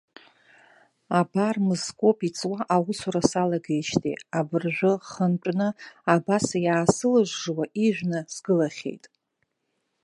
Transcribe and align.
Абар 1.19 1.55
мызкоуп 1.67 2.19
иҵуа 2.27 2.59
аусура 2.75 3.21
салагеижьҭеи, 3.29 4.17
абыржәы 4.39 4.93
хынтәны 5.09 5.67
абас 6.15 6.45
иаасылжжуа 6.65 7.63
ижәны 7.85 8.19
сгылахьеит. 8.33 9.03